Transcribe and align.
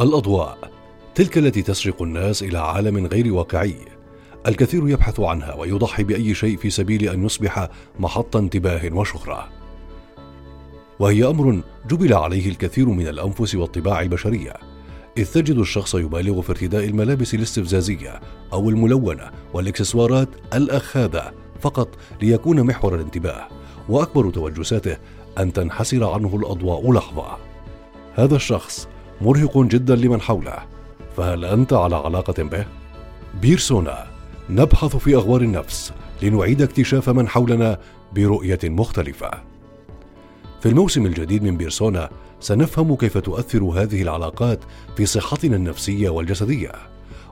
الأضواء. 0.00 0.58
تلك 1.14 1.38
التي 1.38 1.62
تسرق 1.62 2.02
الناس 2.02 2.42
إلى 2.42 2.58
عالم 2.58 3.06
غير 3.06 3.32
واقعي. 3.32 3.76
الكثير 4.46 4.88
يبحث 4.88 5.20
عنها 5.20 5.54
ويضحي 5.54 6.02
بأي 6.02 6.34
شيء 6.34 6.56
في 6.56 6.70
سبيل 6.70 7.08
أن 7.08 7.24
يصبح 7.24 7.68
محط 7.98 8.36
انتباه 8.36 8.92
وشهرة. 8.92 9.48
وهي 10.98 11.24
أمر 11.24 11.62
جبل 11.88 12.14
عليه 12.14 12.48
الكثير 12.48 12.88
من 12.88 13.08
الأنفس 13.08 13.54
والطباع 13.54 14.02
البشرية. 14.02 14.54
إذ 15.16 15.32
تجد 15.32 15.58
الشخص 15.58 15.94
يبالغ 15.94 16.40
في 16.40 16.50
ارتداء 16.50 16.84
الملابس 16.84 17.34
الاستفزازية 17.34 18.20
أو 18.52 18.70
الملونة 18.70 19.30
والإكسسوارات 19.54 20.28
الأخاذة 20.54 21.32
فقط 21.60 21.88
ليكون 22.22 22.62
محور 22.62 22.94
الانتباه. 22.94 23.48
وأكبر 23.88 24.30
توجساته 24.30 24.96
أن 25.38 25.52
تنحسر 25.52 26.10
عنه 26.10 26.36
الأضواء 26.36 26.92
لحظة. 26.92 27.36
هذا 28.14 28.36
الشخص 28.36 28.88
مرهق 29.20 29.58
جدا 29.58 29.96
لمن 29.96 30.20
حوله. 30.20 30.58
فهل 31.16 31.44
أنت 31.44 31.72
على 31.72 31.96
علاقة 31.96 32.42
به؟ 32.42 32.66
بيرسونا 33.40 34.06
نبحث 34.50 34.96
في 34.96 35.14
أغوار 35.14 35.40
النفس 35.40 35.92
لنعيد 36.22 36.62
اكتشاف 36.62 37.08
من 37.08 37.28
حولنا 37.28 37.78
برؤية 38.14 38.58
مختلفة. 38.64 39.30
في 40.60 40.68
الموسم 40.68 41.06
الجديد 41.06 41.42
من 41.42 41.56
بيرسونا 41.56 42.10
سنفهم 42.40 42.96
كيف 42.96 43.18
تؤثر 43.18 43.62
هذه 43.62 44.02
العلاقات 44.02 44.60
في 44.96 45.06
صحتنا 45.06 45.56
النفسية 45.56 46.08
والجسدية. 46.08 46.72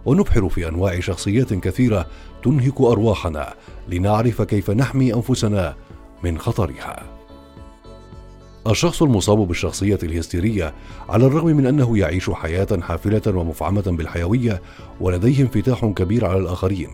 ونبحر 0.05 0.49
في 0.49 0.69
أنواع 0.69 1.01
شخصيات 1.01 1.55
كثيرة 1.55 2.07
تنهك 2.43 2.81
أرواحنا 2.81 3.55
لنعرف 3.89 4.43
كيف 4.43 4.71
نحمي 4.71 5.15
أنفسنا 5.15 5.75
من 6.25 6.39
خطرها. 6.39 7.16
الشخص 8.71 9.03
المصاب 9.03 9.39
بالشخصية 9.39 9.99
الهستيرية 10.03 10.75
على 11.09 11.27
الرغم 11.27 11.47
من 11.47 11.67
أنه 11.67 11.99
يعيش 11.99 12.31
حياة 12.31 12.81
حافلة 12.81 13.23
ومفعمة 13.27 13.83
بالحيوية 13.87 14.63
ولديه 15.01 15.43
انفتاح 15.43 15.87
كبير 15.87 16.27
على 16.27 16.39
الآخرين 16.39 16.91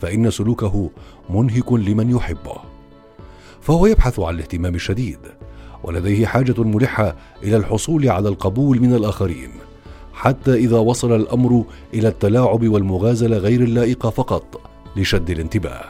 فإن 0.00 0.30
سلوكه 0.30 0.90
منهك 1.30 1.72
لمن 1.72 2.10
يحبه. 2.10 2.56
فهو 3.60 3.86
يبحث 3.86 4.20
عن 4.20 4.34
الاهتمام 4.34 4.74
الشديد 4.74 5.18
ولديه 5.84 6.26
حاجة 6.26 6.62
ملحة 6.62 7.16
إلى 7.42 7.56
الحصول 7.56 8.08
على 8.08 8.28
القبول 8.28 8.80
من 8.80 8.94
الآخرين 8.94 9.50
حتى 10.12 10.54
إذا 10.54 10.78
وصل 10.78 11.16
الأمر 11.16 11.64
إلى 11.94 12.08
التلاعب 12.08 12.68
والمغازلة 12.68 13.36
غير 13.36 13.60
اللائقة 13.60 14.10
فقط 14.10 14.60
لشد 14.96 15.30
الانتباه. 15.30 15.84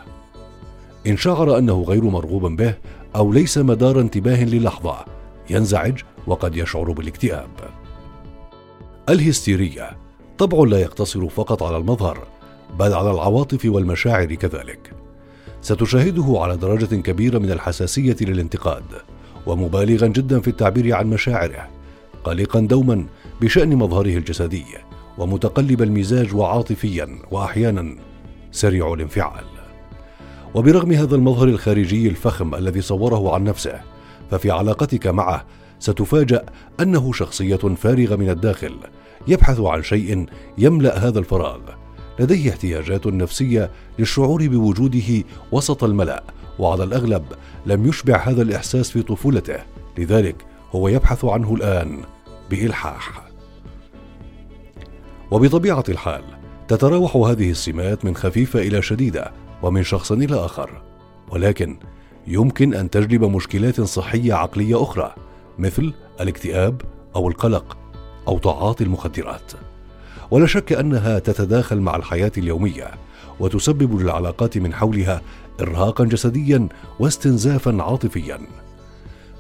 إن 1.07 1.17
شعر 1.17 1.59
أنه 1.59 1.83
غير 1.83 2.05
مرغوب 2.05 2.57
به 2.57 2.75
أو 3.17 3.33
ليس 3.33 3.59
مدار 3.59 4.01
انتباه 4.01 4.45
للحظة. 4.45 5.05
ينزعج 5.51 6.01
وقد 6.27 6.57
يشعر 6.57 6.93
بالاكتئاب. 6.93 7.51
الهستيرية. 9.09 9.91
طبع 10.39 10.59
لا 10.69 10.79
يقتصر 10.79 11.29
فقط 11.29 11.63
على 11.63 11.77
المظهر 11.77 12.27
بل 12.79 12.93
على 12.93 13.11
العواطف 13.11 13.65
والمشاعر 13.65 14.35
كذلك. 14.35 14.93
ستشاهده 15.63 16.35
على 16.41 16.57
درجة 16.57 16.95
كبيرة 16.95 17.39
من 17.39 17.51
الحساسية 17.51 18.17
للانتقاد 18.21 18.85
ومبالغا 19.47 20.07
جدا 20.07 20.41
في 20.41 20.49
التعبير 20.49 20.95
عن 20.95 21.07
مشاعره 21.07 21.69
قلقا 22.25 22.61
دوما 22.61 23.07
بشأن 23.41 23.77
مظهره 23.77 24.17
الجسدي 24.17 24.65
ومتقلب 25.19 25.83
المزاج 25.83 26.35
وعاطفيا 26.35 27.19
واحيانا 27.31 27.97
سريع 28.53 28.95
الانفعال. 28.95 29.60
وبرغم 30.55 30.93
هذا 30.93 31.17
المظهر 31.17 31.49
الخارجي 31.49 32.09
الفخم 32.09 32.55
الذي 32.55 32.81
صوره 32.81 33.35
عن 33.35 33.45
نفسه 33.45 33.81
ففي 34.31 34.51
علاقتك 34.51 35.07
معه 35.07 35.47
ستفاجأ 35.79 36.47
أنه 36.81 37.13
شخصية 37.13 37.57
فارغة 37.57 38.17
من 38.17 38.31
الداخل 38.31 38.77
يبحث 39.29 39.61
عن 39.61 39.83
شيء 39.83 40.27
يملأ 40.59 40.99
هذا 40.99 41.19
الفراغ. 41.19 41.59
لديه 42.19 42.51
احتياجات 42.51 43.07
نفسية 43.07 43.71
للشعور 43.99 44.47
بوجوده 44.47 45.25
وسط 45.53 45.85
الملأ 45.85 46.23
وعلى 46.59 46.85
الأغلب 46.85 47.25
لم 47.67 47.87
يشبع 47.87 48.17
هذا 48.17 48.43
الإحساس 48.43 48.91
في 48.91 49.03
طفولته 49.03 49.59
لذلك 49.99 50.47
هو 50.73 50.89
يبحث 50.89 51.25
عنه 51.25 51.55
الآن 51.55 51.99
بإلحاح. 52.51 53.31
وبطبيعة 55.31 55.85
الحال 55.89 56.23
تتراوح 56.69 57.17
هذه 57.17 57.51
السمات 57.51 58.05
من 58.05 58.17
خفيفة 58.17 58.61
إلى 58.61 58.83
شديدة 58.83 59.33
ومن 59.63 59.83
شخص 59.83 60.13
إلى 60.13 60.35
آخر. 60.35 60.83
ولكن 61.31 61.77
يمكن 62.27 62.75
أن 62.75 62.91
تجلب 62.91 63.25
مشكلات 63.25 63.81
صحية 63.81 64.35
عقلية 64.35 64.83
أخرى 64.83 65.15
مثل 65.59 65.93
الاكتئاب 66.21 66.83
أو 67.17 67.29
القلق 67.29 67.77
أو 68.29 68.39
تعاطي 68.39 68.85
المخدرات. 68.85 69.53
ولا 70.31 70.47
شك 70.47 70.73
أنها 70.73 71.19
تتداخل 71.19 71.81
مع 71.81 71.97
الحياة 71.97 72.33
اليومية 72.39 72.91
وتسبب 73.41 74.01
للعلاقات 74.01 74.59
من 74.59 74.75
حولها 74.75 75.23
ارهاقا 75.61 76.05
جسديا 76.05 76.69
واستنزافا 77.01 77.83
عاطفيا. 77.83 78.39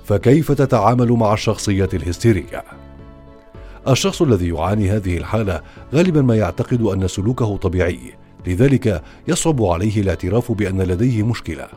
فكيف 0.04 0.52
تتعامل 0.52 1.12
مع 1.12 1.32
الشخصيه 1.32 1.88
الهستيرية؟ 1.94 2.64
الشخص 3.88 4.22
الذي 4.22 4.48
يعاني 4.48 4.90
هذه 4.90 5.16
الحالة 5.16 5.62
غالبا 5.94 6.22
ما 6.22 6.36
يعتقد 6.36 6.82
أن 6.82 7.08
سلوكه 7.08 7.56
طبيعي 7.56 8.14
لذلك 8.46 9.02
يصعب 9.28 9.62
عليه 9.62 10.00
الاعتراف 10.00 10.52
بأن 10.52 10.82
لديه 10.82 11.22
مشكلة. 11.22 11.68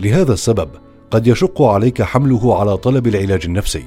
لهذا 0.00 0.32
السبب 0.32 0.68
قد 1.10 1.26
يشق 1.26 1.62
عليك 1.62 2.02
حمله 2.02 2.60
على 2.60 2.76
طلب 2.76 3.06
العلاج 3.06 3.40
النفسي. 3.44 3.84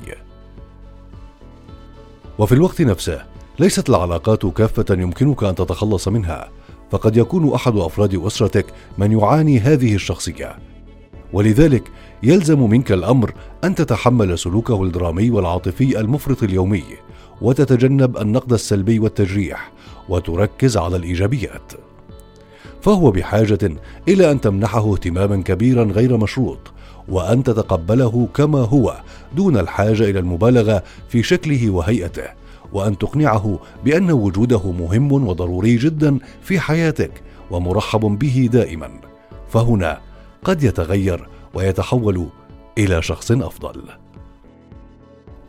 وفي 2.40 2.52
الوقت 2.52 2.82
نفسه 2.82 3.26
ليست 3.60 3.90
العلاقات 3.90 4.46
كافة 4.46 4.86
يمكنك 4.90 5.44
أن 5.44 5.56
تتخلص 5.56 6.08
منها 6.08 6.50
فقد 6.92 7.18
يكون 7.18 7.54
أحد 7.54 7.78
أفراد 7.78 8.16
أسرتك 8.26 8.66
من 8.98 9.12
يعاني 9.12 9.60
هذه 9.60 9.96
الشخصية. 9.96 10.58
ولذلك 11.34 11.92
يلزم 12.24 12.70
منك 12.70 12.92
الأمر 12.92 13.34
أن 13.64 13.76
تتحمل 13.76 14.40
سلوكه 14.40 14.84
الدرامي 14.84 15.30
والعاطفي 15.30 16.00
المفرط 16.00 16.44
اليومي 16.44 16.84
وتتجنب 17.42 18.18
النقد 18.18 18.54
السلبي 18.54 19.00
والتجريح 19.00 19.72
وتركز 20.10 20.78
على 20.78 20.96
الإيجابيات. 20.96 21.74
فهو 22.86 23.12
بحاجة 23.12 23.60
إلى 24.08 24.32
أن 24.32 24.42
تمنحه 24.42 24.94
اهتماما 24.94 25.42
كبيرا 25.42 25.84
غير 25.84 26.18
مشروط 26.18 26.60
وأن 27.10 27.44
تتقبله 27.44 28.28
كما 28.34 28.60
هو 28.60 28.96
دون 29.36 29.58
الحاجة 29.58 30.04
إلى 30.10 30.20
المبالغة 30.20 30.84
في 31.10 31.24
شكله 31.24 31.70
وهيئته 31.70 32.28
وأن 32.74 32.98
تقنعه 32.98 33.60
بأن 33.86 34.12
وجوده 34.12 34.72
مهم 34.72 35.12
وضروري 35.12 35.76
جدا 35.76 36.20
في 36.42 36.60
حياتك 36.60 37.12
ومرحب 37.52 38.00
به 38.00 38.50
دائما. 38.52 38.90
فهنا 39.50 40.00
قد 40.44 40.64
يتغير 40.64 41.28
ويتحول 41.54 42.28
إلى 42.78 43.02
شخص 43.02 43.32
أفضل. 43.32 43.82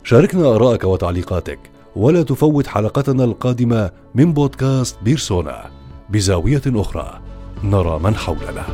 شاركنا 0.03 0.55
ارائك 0.55 0.83
وتعليقاتك 0.83 1.59
ولا 1.95 2.23
تفوت 2.23 2.67
حلقتنا 2.67 3.23
القادمة 3.23 3.91
من 4.15 4.33
بودكاست 4.33 4.97
بيرسونا 5.03 5.71
بزاوية 6.09 6.61
أخرى. 6.67 7.26
نرى 7.63 7.99
من 7.99 8.15
حولنا. 8.15 8.65